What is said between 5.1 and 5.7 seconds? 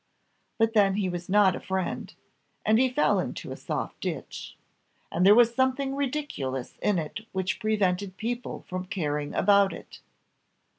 and there was